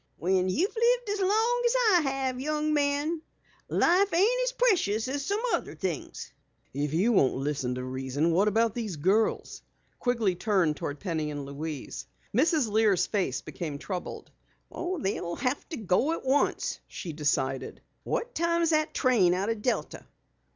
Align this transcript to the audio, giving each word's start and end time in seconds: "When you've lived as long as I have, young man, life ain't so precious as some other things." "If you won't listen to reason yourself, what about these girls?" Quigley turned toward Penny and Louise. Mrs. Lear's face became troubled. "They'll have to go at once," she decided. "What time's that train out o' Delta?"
"When 0.17 0.49
you've 0.49 0.75
lived 0.75 1.09
as 1.11 1.19
long 1.19 1.61
as 1.63 1.75
I 1.75 1.99
have, 2.05 2.41
young 2.41 2.73
man, 2.73 3.21
life 3.69 4.11
ain't 4.11 4.47
so 4.49 4.55
precious 4.57 5.07
as 5.07 5.23
some 5.23 5.39
other 5.53 5.75
things." 5.75 6.33
"If 6.73 6.95
you 6.95 7.11
won't 7.11 7.35
listen 7.35 7.75
to 7.75 7.83
reason 7.83 8.23
yourself, 8.23 8.35
what 8.35 8.47
about 8.47 8.73
these 8.73 8.95
girls?" 8.95 9.61
Quigley 9.99 10.33
turned 10.33 10.75
toward 10.75 10.99
Penny 10.99 11.29
and 11.29 11.45
Louise. 11.45 12.07
Mrs. 12.35 12.67
Lear's 12.67 13.05
face 13.05 13.41
became 13.41 13.77
troubled. 13.77 14.31
"They'll 14.71 15.35
have 15.35 15.69
to 15.69 15.77
go 15.77 16.13
at 16.13 16.25
once," 16.25 16.79
she 16.87 17.13
decided. 17.13 17.83
"What 18.03 18.33
time's 18.33 18.71
that 18.71 18.95
train 18.95 19.35
out 19.35 19.49
o' 19.49 19.53
Delta?" 19.53 20.07